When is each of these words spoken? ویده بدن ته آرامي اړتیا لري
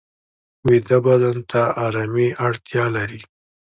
ویده 0.67 0.97
بدن 1.05 1.37
ته 1.51 1.61
آرامي 1.85 2.27
اړتیا 2.45 2.85
لري 2.95 3.21